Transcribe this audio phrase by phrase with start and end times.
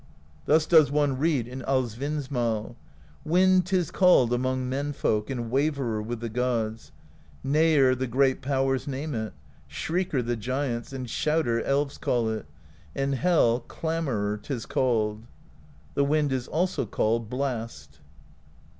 [0.47, 2.75] Thus does one read in Alsvinnsmal:
[3.23, 6.91] Wind 't is called among menfolk, And Waverer with the gods,—
[7.45, 9.31] Neigher the great powers name it;
[9.69, 10.91] Shrieker the giants.
[10.91, 12.47] And Shouter elves call it;
[12.95, 15.27] In Hel Clamorer 't is called.
[15.93, 17.99] The Wind is also called Blast.